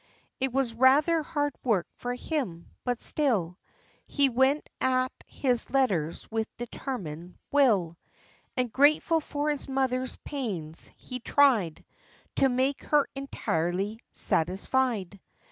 [0.39, 3.59] It was rather hard work for him, but still
[4.07, 7.99] He went at his letters with determined will;
[8.57, 11.85] And, grateful for his mother's pains, he tried
[12.37, 15.19] To make her entirely satisfied.